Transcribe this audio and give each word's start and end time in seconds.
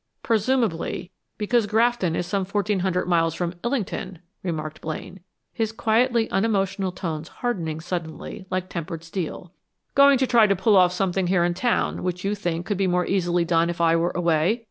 "Presumably 0.23 1.11
because 1.37 1.67
Grafton 1.67 2.15
is 2.15 2.25
some 2.25 2.43
fourteen 2.43 2.79
hundred 2.79 3.07
miles 3.07 3.35
from 3.35 3.53
Illington," 3.63 4.17
remarked 4.41 4.81
Blaine, 4.81 5.19
his 5.53 5.71
quietly 5.71 6.27
unemotional 6.31 6.91
tones 6.91 7.27
hardening 7.27 7.79
suddenly 7.79 8.47
like 8.49 8.67
tempered 8.67 9.03
steel. 9.03 9.53
"Going 9.93 10.17
to 10.17 10.25
try 10.25 10.47
to 10.47 10.55
pull 10.55 10.75
off 10.75 10.91
something 10.91 11.27
here 11.27 11.43
in 11.45 11.53
town 11.53 12.01
which 12.01 12.25
you 12.25 12.33
think 12.33 12.65
could 12.65 12.79
be 12.79 12.87
more 12.87 13.05
easily 13.05 13.45
done 13.45 13.69
if 13.69 13.79
I 13.79 13.95
were 13.95 14.09
away? 14.15 14.59